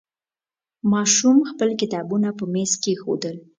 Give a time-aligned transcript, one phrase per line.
[0.93, 3.37] ماشوم خپل کتابونه په میز کېښودل.